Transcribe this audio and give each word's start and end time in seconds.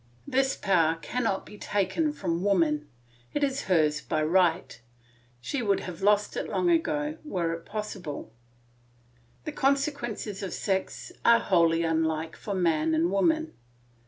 This 0.25 0.55
power 0.55 0.97
cannot 0.99 1.45
be 1.45 1.59
taken 1.59 2.11
from 2.11 2.41
woman; 2.43 2.89
it 3.35 3.43
is 3.43 3.65
hers 3.65 4.01
by 4.01 4.23
right; 4.23 4.81
she 5.39 5.61
would 5.61 5.81
have 5.81 6.01
lost 6.01 6.35
it 6.35 6.49
long 6.49 6.71
ago, 6.71 7.19
were 7.23 7.53
it 7.53 7.67
possible. 7.67 8.31
The 9.43 9.51
consequences 9.51 10.41
of 10.41 10.53
sex 10.55 11.11
are 11.23 11.37
wholly 11.39 11.83
unlike 11.83 12.35
for 12.35 12.55
man 12.55 12.95
and 12.95 13.11
woman. 13.11 13.53